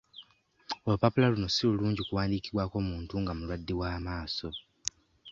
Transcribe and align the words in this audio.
Olupapula 0.87 1.25
luno 1.31 1.47
si 1.49 1.61
lulungi 1.67 2.01
kuwandiikibwako 2.07 2.77
muntu 2.87 3.13
nga 3.21 3.31
mulwadde 3.37 3.73
w'amaaso. 3.79 4.49